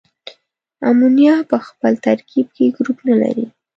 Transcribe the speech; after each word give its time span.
امونیا 0.89 1.35
په 1.49 1.57
خپل 1.67 1.93
ترکیب 2.05 2.47
کې 2.55 2.73
ګروپ 2.75 2.99
نلري. 3.09 3.45